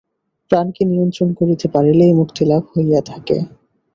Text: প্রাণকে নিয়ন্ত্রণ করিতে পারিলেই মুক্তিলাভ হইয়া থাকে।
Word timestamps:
প্রাণকে 0.51 0.81
নিয়ন্ত্রণ 0.85 1.29
করিতে 1.39 1.65
পারিলেই 1.67 2.13
মুক্তিলাভ 2.19 2.61
হইয়া 2.71 3.01
থাকে। 3.01 3.37